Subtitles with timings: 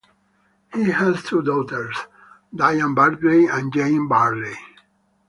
[0.73, 1.95] He has two daughters,
[2.55, 4.57] Diane Bartley and Jane Bartley.